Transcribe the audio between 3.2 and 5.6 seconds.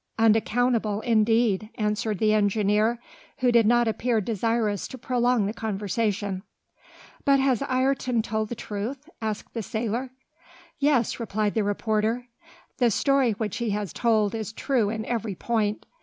who did not appear desirous to prolong the